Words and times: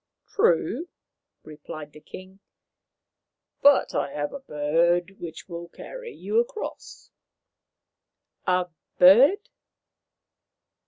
"True," 0.35 0.89
replied 1.43 1.93
the 1.93 1.99
king;" 1.99 2.39
but 3.61 3.93
I 3.93 4.11
have 4.13 4.33
a 4.33 4.39
bird 4.39 5.19
which 5.19 5.47
will 5.47 5.69
carry 5.69 6.11
you 6.11 6.39
across."" 6.39 7.11
A 8.47 8.69
bird 8.97 9.47